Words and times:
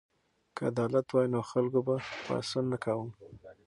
که 0.55 0.61
عدالت 0.71 1.07
وای 1.09 1.27
نو 1.33 1.39
خلکو 1.51 1.79
به 1.87 1.95
پاڅون 2.25 2.65
نه 2.71 2.77
کاوه. 2.83 3.07